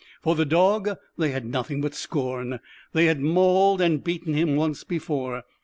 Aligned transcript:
For 0.23 0.33
the 0.33 0.45
dog 0.45 0.97
they 1.15 1.29
had 1.29 1.45
nothing 1.45 1.79
but 1.79 1.93
scorn. 1.93 2.59
They 2.91 3.05
had 3.05 3.19
mauled 3.21 3.81
and 3.81 4.03
beaten 4.03 4.33
him 4.33 4.55
once 4.55 4.83
before. 4.83 5.43